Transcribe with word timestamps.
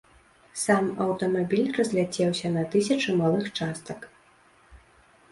Сам 0.59 0.85
аўтамабіль 1.05 1.67
разляцеўся 1.79 2.47
на 2.55 2.63
тысячы 2.75 3.09
малых 3.19 3.45
частак. 3.59 4.09